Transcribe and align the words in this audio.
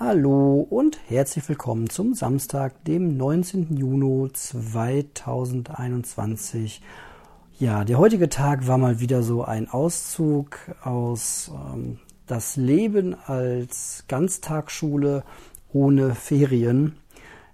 Hallo 0.00 0.66
und 0.70 0.98
herzlich 1.10 1.46
willkommen 1.50 1.90
zum 1.90 2.14
Samstag, 2.14 2.82
dem 2.86 3.18
19. 3.18 3.76
Juni 3.76 4.32
2021. 4.32 6.80
Ja, 7.58 7.84
der 7.84 7.98
heutige 7.98 8.30
Tag 8.30 8.66
war 8.66 8.78
mal 8.78 9.00
wieder 9.00 9.22
so 9.22 9.44
ein 9.44 9.68
Auszug 9.68 10.56
aus 10.82 11.50
ähm, 11.54 11.98
das 12.26 12.56
Leben 12.56 13.14
als 13.26 14.04
Ganztagsschule 14.08 15.24
ohne 15.74 16.14
Ferien. 16.14 16.96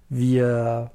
Wir 0.09 0.93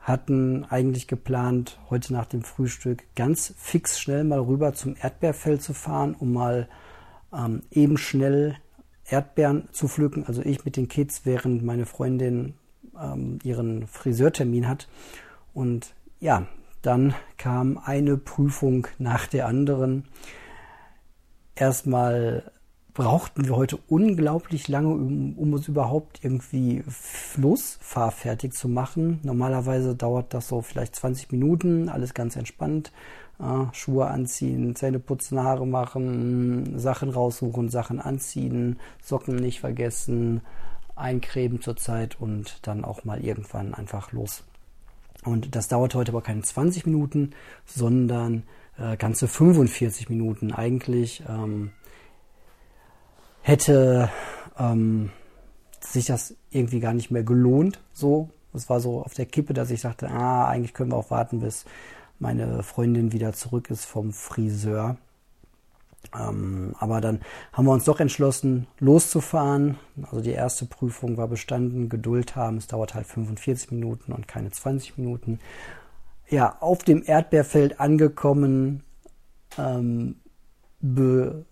hatten 0.00 0.64
eigentlich 0.64 1.08
geplant, 1.08 1.78
heute 1.90 2.14
nach 2.14 2.24
dem 2.24 2.42
Frühstück 2.42 3.04
ganz 3.14 3.52
fix 3.58 4.00
schnell 4.00 4.24
mal 4.24 4.40
rüber 4.40 4.72
zum 4.72 4.96
Erdbeerfeld 4.98 5.60
zu 5.60 5.74
fahren, 5.74 6.16
um 6.18 6.32
mal 6.32 6.70
ähm, 7.34 7.64
eben 7.70 7.98
schnell 7.98 8.56
Erdbeeren 9.08 9.68
zu 9.72 9.88
pflücken. 9.88 10.24
Also 10.26 10.42
ich 10.42 10.64
mit 10.64 10.76
den 10.76 10.88
Kids, 10.88 11.22
während 11.24 11.62
meine 11.64 11.86
Freundin 11.86 12.54
ähm, 13.00 13.38
ihren 13.42 13.86
Friseurtermin 13.86 14.68
hat. 14.68 14.88
Und 15.54 15.94
ja, 16.20 16.46
dann 16.82 17.14
kam 17.36 17.78
eine 17.78 18.16
Prüfung 18.16 18.86
nach 18.98 19.26
der 19.26 19.46
anderen. 19.46 20.04
Erstmal 21.54 22.50
brauchten 22.96 23.44
wir 23.44 23.54
heute 23.54 23.78
unglaublich 23.88 24.68
lange, 24.68 24.88
um, 24.88 25.34
um 25.36 25.52
uns 25.52 25.68
überhaupt 25.68 26.20
irgendwie 26.24 26.82
losfahrfertig 27.36 28.52
zu 28.52 28.70
machen. 28.70 29.20
Normalerweise 29.22 29.94
dauert 29.94 30.32
das 30.32 30.48
so 30.48 30.62
vielleicht 30.62 30.96
20 30.96 31.30
Minuten, 31.30 31.90
alles 31.90 32.14
ganz 32.14 32.36
entspannt. 32.36 32.92
Äh, 33.38 33.66
Schuhe 33.74 34.06
anziehen, 34.06 34.74
Zähne 34.76 34.98
putzen, 34.98 35.38
Haare 35.38 35.66
machen, 35.66 36.78
Sachen 36.78 37.10
raussuchen, 37.10 37.68
Sachen 37.68 38.00
anziehen, 38.00 38.80
Socken 39.02 39.36
nicht 39.36 39.60
vergessen, 39.60 40.40
eincremen 40.94 41.60
zur 41.60 41.76
Zeit 41.76 42.18
und 42.18 42.66
dann 42.66 42.82
auch 42.82 43.04
mal 43.04 43.22
irgendwann 43.22 43.74
einfach 43.74 44.12
los. 44.12 44.42
Und 45.22 45.54
das 45.54 45.68
dauert 45.68 45.94
heute 45.94 46.12
aber 46.12 46.22
keine 46.22 46.40
20 46.40 46.86
Minuten, 46.86 47.32
sondern 47.66 48.44
äh, 48.78 48.96
ganze 48.96 49.28
45 49.28 50.08
Minuten. 50.08 50.50
Eigentlich 50.52 51.22
ähm, 51.28 51.72
hätte 53.46 54.10
ähm, 54.58 55.10
sich 55.80 56.06
das 56.06 56.34
irgendwie 56.50 56.80
gar 56.80 56.94
nicht 56.94 57.12
mehr 57.12 57.22
gelohnt. 57.22 57.80
So, 57.92 58.30
es 58.52 58.68
war 58.68 58.80
so 58.80 59.02
auf 59.02 59.14
der 59.14 59.26
Kippe, 59.26 59.54
dass 59.54 59.70
ich 59.70 59.80
sagte, 59.80 60.10
ah, 60.10 60.48
eigentlich 60.48 60.74
können 60.74 60.90
wir 60.90 60.96
auch 60.96 61.12
warten, 61.12 61.38
bis 61.38 61.64
meine 62.18 62.64
Freundin 62.64 63.12
wieder 63.12 63.32
zurück 63.34 63.70
ist 63.70 63.84
vom 63.84 64.12
Friseur. 64.12 64.96
Ähm, 66.18 66.74
aber 66.80 67.00
dann 67.00 67.20
haben 67.52 67.66
wir 67.66 67.72
uns 67.72 67.84
doch 67.84 68.00
entschlossen, 68.00 68.66
loszufahren. 68.80 69.78
Also 70.02 70.22
die 70.22 70.32
erste 70.32 70.66
Prüfung 70.66 71.16
war 71.16 71.28
bestanden, 71.28 71.88
Geduld 71.88 72.34
haben. 72.34 72.56
Es 72.56 72.66
dauert 72.66 72.94
halt 72.94 73.06
45 73.06 73.70
Minuten 73.70 74.10
und 74.10 74.26
keine 74.26 74.50
20 74.50 74.98
Minuten. 74.98 75.38
Ja, 76.28 76.56
auf 76.58 76.82
dem 76.82 77.04
Erdbeerfeld 77.06 77.78
angekommen, 77.78 78.82
ähm, 79.56 80.16
be 80.80 81.44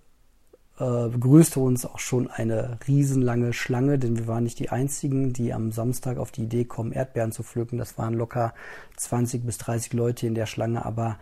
äh, 0.78 1.08
begrüßte 1.08 1.60
uns 1.60 1.86
auch 1.86 1.98
schon 1.98 2.30
eine 2.30 2.78
riesenlange 2.86 3.52
Schlange, 3.52 3.98
denn 3.98 4.18
wir 4.18 4.26
waren 4.26 4.44
nicht 4.44 4.58
die 4.58 4.70
einzigen, 4.70 5.32
die 5.32 5.52
am 5.52 5.72
Samstag 5.72 6.18
auf 6.18 6.32
die 6.32 6.42
Idee 6.42 6.64
kommen, 6.64 6.92
Erdbeeren 6.92 7.32
zu 7.32 7.42
pflücken. 7.42 7.78
Das 7.78 7.96
waren 7.98 8.14
locker 8.14 8.54
20 8.96 9.44
bis 9.44 9.58
30 9.58 9.92
Leute 9.92 10.26
in 10.26 10.34
der 10.34 10.46
Schlange, 10.46 10.84
aber 10.84 11.18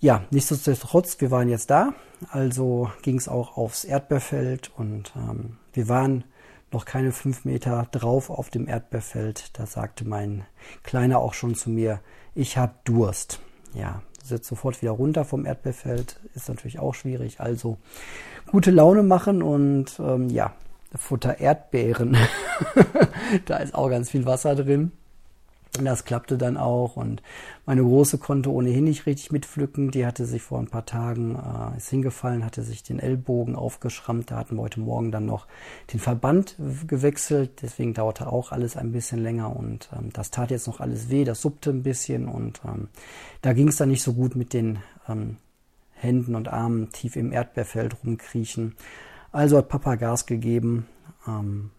ja, 0.00 0.24
nichtsdestotrotz, 0.30 1.20
wir 1.20 1.30
waren 1.30 1.48
jetzt 1.48 1.70
da, 1.70 1.94
also 2.30 2.90
ging 3.02 3.16
es 3.16 3.28
auch 3.28 3.56
aufs 3.56 3.84
Erdbeerfeld 3.84 4.70
und 4.76 5.12
ähm, 5.16 5.56
wir 5.72 5.88
waren 5.88 6.24
noch 6.72 6.84
keine 6.84 7.12
fünf 7.12 7.44
Meter 7.44 7.86
drauf 7.92 8.28
auf 8.28 8.50
dem 8.50 8.68
Erdbeerfeld. 8.68 9.58
Da 9.58 9.66
sagte 9.66 10.06
mein 10.06 10.44
Kleiner 10.82 11.18
auch 11.20 11.34
schon 11.34 11.54
zu 11.54 11.70
mir, 11.70 12.00
ich 12.34 12.58
habe 12.58 12.74
Durst. 12.84 13.40
Ja, 13.72 14.02
setzt 14.28 14.48
sofort 14.48 14.80
wieder 14.82 14.92
runter 14.92 15.24
vom 15.24 15.46
Erdbeerfeld, 15.46 16.20
ist 16.34 16.48
natürlich 16.48 16.78
auch 16.78 16.94
schwierig. 16.94 17.40
Also 17.40 17.78
gute 18.50 18.70
Laune 18.70 19.02
machen 19.02 19.42
und 19.42 19.98
ähm, 19.98 20.28
ja, 20.28 20.52
Futter 20.94 21.40
Erdbeeren. 21.40 22.16
da 23.46 23.58
ist 23.58 23.74
auch 23.74 23.90
ganz 23.90 24.10
viel 24.10 24.24
Wasser 24.24 24.54
drin. 24.54 24.92
Das 25.84 26.04
klappte 26.04 26.38
dann 26.38 26.56
auch 26.56 26.96
und 26.96 27.22
meine 27.66 27.82
Große 27.82 28.18
konnte 28.18 28.50
ohnehin 28.50 28.84
nicht 28.84 29.06
richtig 29.06 29.32
mitpflücken. 29.32 29.90
Die 29.90 30.06
hatte 30.06 30.24
sich 30.24 30.42
vor 30.42 30.58
ein 30.58 30.68
paar 30.68 30.86
Tagen, 30.86 31.36
äh, 31.36 31.76
ist 31.76 31.90
hingefallen, 31.90 32.44
hatte 32.44 32.62
sich 32.62 32.82
den 32.82 32.98
Ellbogen 32.98 33.56
aufgeschrammt. 33.56 34.30
Da 34.30 34.36
hatten 34.36 34.56
wir 34.56 34.62
heute 34.62 34.80
Morgen 34.80 35.12
dann 35.12 35.26
noch 35.26 35.46
den 35.92 36.00
Verband 36.00 36.56
gewechselt. 36.86 37.62
Deswegen 37.62 37.94
dauerte 37.94 38.32
auch 38.32 38.52
alles 38.52 38.76
ein 38.76 38.92
bisschen 38.92 39.22
länger 39.22 39.54
und 39.54 39.90
ähm, 39.92 40.10
das 40.12 40.30
tat 40.30 40.50
jetzt 40.50 40.66
noch 40.66 40.80
alles 40.80 41.10
weh. 41.10 41.24
Das 41.24 41.42
suppte 41.42 41.70
ein 41.70 41.82
bisschen 41.82 42.28
und 42.28 42.60
ähm, 42.64 42.88
da 43.42 43.52
ging 43.52 43.68
es 43.68 43.76
dann 43.76 43.90
nicht 43.90 44.02
so 44.02 44.14
gut 44.14 44.36
mit 44.36 44.52
den 44.52 44.78
ähm, 45.08 45.36
Händen 45.92 46.34
und 46.34 46.48
Armen 46.48 46.90
tief 46.92 47.16
im 47.16 47.32
Erdbeerfeld 47.32 47.96
rumkriechen. 48.04 48.74
Also 49.32 49.58
hat 49.58 49.68
Papa 49.68 49.96
Gas 49.96 50.26
gegeben. 50.26 50.86
Ähm, 51.26 51.70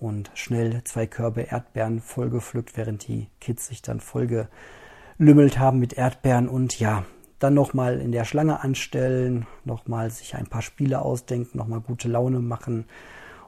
und 0.00 0.30
schnell 0.34 0.82
zwei 0.84 1.06
Körbe 1.06 1.42
Erdbeeren 1.42 2.00
vollgepflückt, 2.00 2.76
während 2.76 3.06
die 3.06 3.28
Kids 3.40 3.68
sich 3.68 3.82
dann 3.82 4.00
vollgelümmelt 4.00 5.58
haben 5.58 5.78
mit 5.78 5.92
Erdbeeren 5.92 6.48
und 6.48 6.78
ja, 6.80 7.04
dann 7.38 7.54
nochmal 7.54 8.00
in 8.00 8.12
der 8.12 8.24
Schlange 8.24 8.62
anstellen, 8.62 9.46
nochmal 9.64 10.10
sich 10.10 10.34
ein 10.36 10.46
paar 10.46 10.62
Spiele 10.62 11.02
ausdenken, 11.02 11.58
nochmal 11.58 11.80
gute 11.80 12.08
Laune 12.08 12.40
machen 12.40 12.86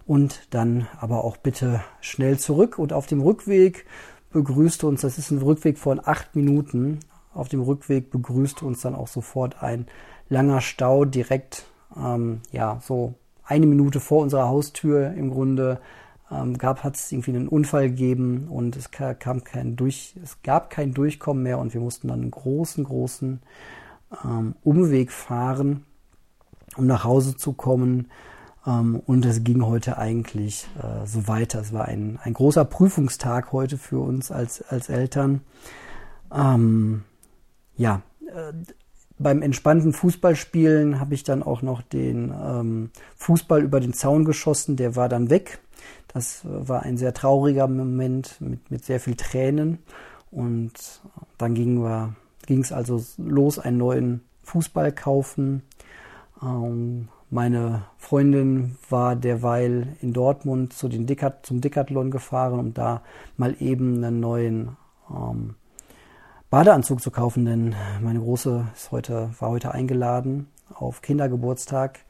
und 0.07 0.49
dann 0.51 0.89
aber 1.01 1.25
auch 1.25 1.37
bitte 1.37 1.83
schnell 2.01 2.39
zurück 2.39 2.79
und 2.79 2.93
auf 2.93 3.07
dem 3.07 3.21
Rückweg 3.21 3.87
begrüßte 4.31 4.87
uns, 4.87 5.03
das 5.03 5.19
ist 5.19 5.31
ein 5.31 5.43
Rückweg 5.43 5.79
von 5.79 6.01
acht 6.03 6.34
Minuten, 6.34 7.01
auf 7.34 7.49
dem 7.49 7.61
Rückweg 7.61 8.11
begrüßte 8.11 8.65
uns 8.65 8.81
dann 8.81 8.95
auch 8.95 9.09
sofort 9.09 9.63
ein 9.63 9.87
langer 10.29 10.61
Stau 10.61 11.05
direkt, 11.05 11.67
ähm, 11.97 12.41
ja, 12.51 12.81
so 12.83 13.15
eine 13.45 13.67
Minute 13.67 14.01
vor 14.01 14.23
unserer 14.23 14.49
Haustür 14.49 15.13
im 15.13 15.31
Grunde 15.31 15.81
ähm, 16.32 16.59
gab, 16.59 16.84
hat 16.84 16.97
es 16.97 17.12
irgendwie 17.12 17.32
einen 17.32 17.48
Unfall 17.48 17.91
gegeben 17.91 18.48
und 18.48 18.76
es 18.76 18.91
kam 18.91 19.44
kein 19.44 19.76
Durch, 19.76 20.15
es 20.22 20.43
gab 20.43 20.70
kein 20.70 20.94
Durchkommen 20.94 21.43
mehr 21.43 21.59
und 21.59 21.75
wir 21.75 21.81
mussten 21.81 22.09
dann 22.09 22.20
einen 22.20 22.31
großen, 22.31 22.84
großen 22.84 23.41
ähm, 24.25 24.54
Umweg 24.62 25.12
fahren, 25.12 25.84
um 26.76 26.87
nach 26.87 27.04
Hause 27.04 27.37
zu 27.37 27.53
kommen. 27.53 28.09
Ähm, 28.66 29.00
und 29.04 29.26
es 29.26 29.44
ging 29.44 29.65
heute 29.65 29.98
eigentlich 29.98 30.69
äh, 30.78 31.06
so 31.06 31.28
weiter. 31.28 31.60
Es 31.60 31.72
war 31.72 31.87
ein, 31.87 32.19
ein 32.22 32.34
großer 32.34 32.65
Prüfungstag 32.65 33.53
heute 33.53 33.78
für 33.78 33.98
uns 33.98 34.31
als, 34.31 34.62
als 34.62 34.88
Eltern. 34.88 35.42
Ähm, 36.34 37.03
ja, 37.76 38.03
äh, 38.28 38.53
beim 39.19 39.42
entspannten 39.42 39.92
Fußballspielen 39.92 40.98
habe 40.98 41.15
ich 41.15 41.22
dann 41.22 41.42
auch 41.42 41.62
noch 41.62 41.82
den 41.82 42.32
ähm, 42.32 42.91
Fußball 43.16 43.62
über 43.62 43.81
den 43.81 43.92
Zaun 43.92 44.25
geschossen. 44.25 44.76
Der 44.76 44.97
war 44.97 45.09
dann 45.09 45.31
weg. 45.31 45.60
Das 46.12 46.43
war 46.45 46.83
ein 46.83 46.97
sehr 46.97 47.15
trauriger 47.15 47.67
Moment 47.69 48.41
mit, 48.41 48.71
mit 48.71 48.84
sehr 48.84 49.00
viel 49.00 49.17
Tränen. 49.17 49.78
Und 50.31 51.03
dann 51.39 51.55
ging 51.55 52.61
es 52.61 52.73
also 52.73 53.03
los, 53.19 53.59
einen 53.59 53.78
neuen 53.78 54.21
Fußball 54.43 54.93
kaufen. 54.93 55.62
Ähm, 56.43 57.09
meine 57.31 57.84
Freundin 57.97 58.77
war 58.91 59.17
derweil 59.17 59.97
in 60.03 60.12
Dortmund 60.12 60.75
zu 60.75 60.89
den 60.89 61.06
Dickert, 61.06 61.47
zum 61.47 61.61
Decathlon 61.62 62.11
gefahren, 62.11 62.61
um 62.61 62.75
da 62.75 63.03
mal 63.39 63.56
eben 63.59 64.05
einen 64.05 64.21
neuen 64.21 64.77
ähm, 65.11 65.55
Badeanzug 66.51 67.01
zu 67.01 67.11
kaufen, 67.11 67.47
denn 67.47 67.75
meine 68.03 68.21
Große 68.21 68.67
ist 68.75 68.93
heute, 68.93 69.31
war 69.39 69.49
heute 69.49 69.72
eingeladen 69.72 70.49
auf 70.75 71.01
Kindergeburtstag 71.01 72.01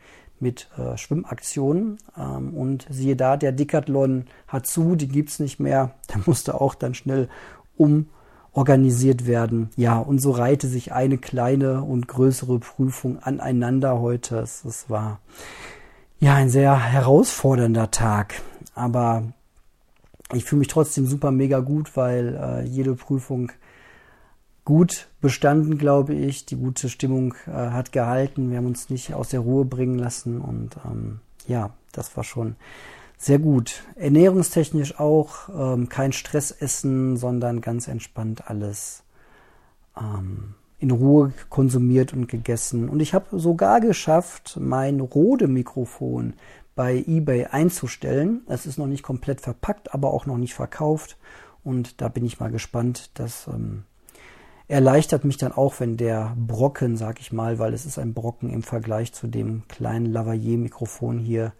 mit 0.43 0.69
äh, 0.77 0.97
Schwimmaktionen. 0.99 1.99
Ähm, 2.19 2.53
und 2.55 2.87
siehe 2.91 3.17
da, 3.17 3.37
der 3.37 3.53
Decathlon 3.53 4.27
hat 4.49 4.67
zu, 4.67 4.97
die 4.97 5.09
gibt's 5.09 5.39
nicht 5.39 5.61
mehr. 5.61 5.95
Der 6.13 6.21
musste 6.27 6.61
auch 6.61 6.75
dann 6.75 6.95
schnell 6.95 7.29
umorganisiert 7.77 9.27
werden. 9.27 9.71
Ja, 9.77 9.99
und 9.99 10.19
so 10.19 10.33
reihte 10.33 10.69
sich 10.69 10.93
eine 10.93 11.17
kleine 11.17 11.83
und 11.83 12.09
größere 12.09 12.59
Prüfung 12.59 13.19
aneinander 13.23 14.01
heute. 14.01 14.39
Es, 14.41 14.65
es 14.65 14.91
war 14.91 15.21
ja 16.21 16.35
ein 16.35 16.51
sehr 16.51 16.79
herausfordernder 16.79 17.91
Tag. 17.91 18.35
Aber 18.75 19.23
ich 20.35 20.45
fühle 20.45 20.61
mich 20.61 20.69
trotzdem 20.69 21.07
super 21.07 21.31
mega 21.31 21.61
gut, 21.61 21.97
weil 21.97 22.37
äh, 22.37 22.63
jede 22.67 22.95
Prüfung 22.95 23.53
gut 24.65 25.09
bestanden, 25.21 25.79
glaube 25.79 26.15
ich. 26.15 26.47
Die 26.47 26.57
gute 26.57 26.89
Stimmung 26.89 27.35
äh, 27.47 27.51
hat 27.51 27.93
gehalten. 27.93 28.51
Wir 28.51 28.59
haben 28.59 28.67
uns 28.67 28.91
nicht 28.91 29.15
aus 29.15 29.31
der 29.31 29.41
Ruhe 29.41 29.65
bringen 29.65 29.99
lassen 29.99 30.41
und 30.41 30.77
ähm, 30.85 31.21
ja, 31.47 31.71
das 31.93 32.17
war 32.17 32.25
schon 32.25 32.57
sehr 33.19 33.39
gut. 33.39 33.85
Ernährungstechnisch 33.95 34.99
auch 34.99 35.49
ähm, 35.49 35.89
kein 35.89 36.13
Stress 36.13 36.51
essen, 36.51 37.17
sondern 37.17 37.61
ganz 37.61 37.87
entspannt 37.89 38.49
alles 38.51 39.05
ähm, 39.97 40.55
in 40.79 40.91
Ruhe 40.91 41.33
konsumiert 41.49 42.13
und 42.13 42.27
gegessen. 42.27 42.89
Und 42.89 43.01
ich 43.01 43.15
habe 43.15 43.39
sogar 43.39 43.81
geschafft, 43.81 44.59
mein 44.61 44.99
Rode-Mikrofon 44.99 46.35
bei 46.75 47.05
eBay 47.07 47.47
einzustellen. 47.47 48.43
Es 48.49 48.67
ist 48.67 48.79
noch 48.79 48.89
nicht 48.89 49.05
komplett 49.05 49.41
verpackt, 49.41 49.95
aber 49.95 50.13
auch 50.13 50.27
noch 50.27 50.39
nicht 50.39 50.55
verkauft. 50.55 51.17
Und 51.63 52.01
da 52.01 52.09
bin 52.09 52.25
ich 52.25 52.41
mal 52.41 52.51
gespannt. 52.51 53.11
Das 53.15 53.47
ähm, 53.47 53.85
erleichtert 54.73 55.27
mich 55.27 55.37
dann 55.37 55.53
auch, 55.53 55.81
wenn 55.81 55.99
der 55.99 56.35
Brocken, 56.35 56.97
sag 56.97 57.21
ich 57.21 57.31
mal, 57.31 57.59
weil 57.59 57.75
es 57.75 57.85
ist 57.85 57.99
ein 57.99 58.15
Brocken 58.15 58.49
im 58.49 58.63
Vergleich 58.63 59.13
zu 59.13 59.27
dem 59.27 59.69
kleinen 59.69 60.07
Lavalier-Mikrofon 60.07 61.19
hier, 61.19 61.53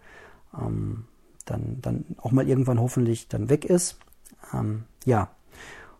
ähm, 0.59 1.05
dann, 1.45 1.77
dann 1.81 2.05
auch 2.17 2.31
mal 2.31 2.47
irgendwann 2.47 2.79
hoffentlich 2.79 3.27
dann 3.27 3.49
weg 3.49 3.65
ist. 3.65 3.99
Ähm, 4.51 4.85
ja, 5.05 5.29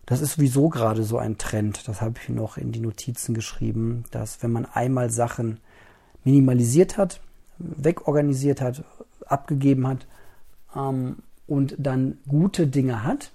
das 0.08 0.22
ist 0.22 0.34
sowieso 0.34 0.70
gerade 0.70 1.04
so 1.04 1.20
ein 1.20 1.38
Trend. 1.38 1.88
Das 1.88 2.02
habe 2.02 2.16
ich 2.20 2.30
noch 2.30 2.58
in 2.58 2.72
die 2.72 2.80
Notizen 2.80 3.36
geschrieben, 3.36 4.06
dass 4.10 4.42
wenn 4.42 4.52
man 4.52 4.66
einmal 4.66 5.12
Sachen 5.12 5.60
minimalisiert 6.24 6.98
hat, 6.98 7.22
wegorganisiert 7.60 8.60
hat, 8.60 8.84
abgegeben 9.28 9.88
hat 9.88 10.08
ähm, 10.76 11.18
und 11.46 11.76
dann 11.78 12.18
gute 12.28 12.66
Dinge 12.66 13.04
hat, 13.04 13.32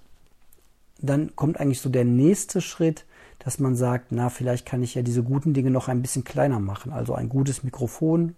dann 1.00 1.36
kommt 1.36 1.60
eigentlich 1.60 1.80
so 1.80 1.90
der 1.90 2.04
nächste 2.04 2.60
Schritt, 2.60 3.04
dass 3.38 3.58
man 3.58 3.76
sagt, 3.76 4.10
na, 4.10 4.30
vielleicht 4.30 4.66
kann 4.66 4.82
ich 4.82 4.94
ja 4.94 5.02
diese 5.02 5.22
guten 5.22 5.54
Dinge 5.54 5.70
noch 5.70 5.88
ein 5.88 6.02
bisschen 6.02 6.24
kleiner 6.24 6.60
machen. 6.60 6.92
Also 6.92 7.14
ein 7.14 7.28
gutes 7.28 7.62
Mikrofon, 7.62 8.34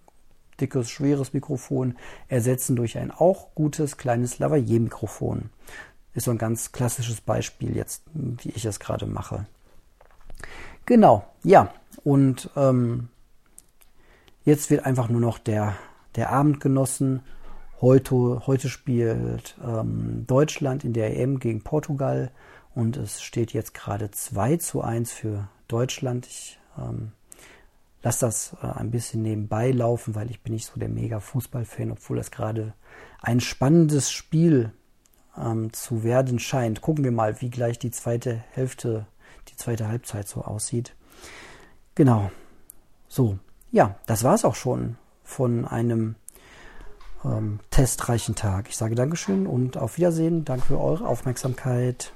dickes, 0.60 0.90
schweres 0.90 1.32
Mikrofon 1.32 1.96
ersetzen 2.28 2.76
durch 2.76 2.98
ein 2.98 3.10
auch 3.10 3.54
gutes, 3.54 3.96
kleines 3.96 4.38
Lavalier-Mikrofon. 4.38 5.50
Ist 6.12 6.24
so 6.24 6.30
ein 6.30 6.38
ganz 6.38 6.72
klassisches 6.72 7.20
Beispiel 7.20 7.76
jetzt, 7.76 8.02
wie 8.12 8.50
ich 8.50 8.64
es 8.64 8.80
gerade 8.80 9.06
mache. 9.06 9.46
Genau, 10.86 11.24
ja. 11.44 11.72
Und 12.04 12.50
ähm, 12.56 13.08
jetzt 14.44 14.70
wird 14.70 14.84
einfach 14.84 15.08
nur 15.08 15.20
noch 15.20 15.38
der 15.38 15.76
der 16.16 16.30
Abend 16.30 16.60
genossen. 16.60 17.22
Heute, 17.80 18.46
heute 18.46 18.68
spielt 18.68 19.56
ähm, 19.64 20.24
Deutschland 20.26 20.84
in 20.84 20.92
der 20.92 21.16
EM 21.16 21.38
gegen 21.38 21.62
Portugal 21.62 22.30
und 22.74 22.96
es 22.96 23.22
steht 23.22 23.52
jetzt 23.52 23.74
gerade 23.74 24.10
2 24.10 24.56
zu 24.56 24.82
1 24.82 25.12
für 25.12 25.48
Deutschland. 25.68 26.26
Ich 26.26 26.58
ähm, 26.78 27.12
lasse 28.02 28.26
das 28.26 28.56
äh, 28.62 28.66
ein 28.66 28.90
bisschen 28.90 29.22
nebenbei 29.22 29.70
laufen, 29.70 30.14
weil 30.14 30.30
ich 30.30 30.42
bin 30.42 30.54
nicht 30.54 30.66
so 30.66 30.78
der 30.78 30.88
mega 30.88 31.20
Fußballfan, 31.20 31.92
obwohl 31.92 32.16
das 32.16 32.30
gerade 32.30 32.74
ein 33.20 33.40
spannendes 33.40 34.10
Spiel 34.10 34.72
ähm, 35.36 35.72
zu 35.72 36.04
werden 36.04 36.38
scheint. 36.38 36.80
Gucken 36.80 37.04
wir 37.04 37.12
mal, 37.12 37.40
wie 37.40 37.50
gleich 37.50 37.78
die 37.78 37.90
zweite 37.90 38.42
Hälfte, 38.52 39.06
die 39.48 39.56
zweite 39.56 39.88
Halbzeit 39.88 40.28
so 40.28 40.42
aussieht. 40.42 40.94
Genau. 41.94 42.30
So, 43.08 43.38
ja, 43.72 43.96
das 44.06 44.22
war 44.22 44.34
es 44.34 44.44
auch 44.44 44.54
schon 44.54 44.96
von 45.24 45.66
einem 45.66 46.14
ähm, 47.24 47.60
testreichen 47.70 48.34
Tag. 48.34 48.68
Ich 48.68 48.76
sage 48.76 48.94
Dankeschön 48.94 49.46
und 49.46 49.76
auf 49.76 49.96
Wiedersehen. 49.96 50.44
Danke 50.44 50.66
für 50.66 50.80
eure 50.80 51.06
Aufmerksamkeit. 51.06 52.12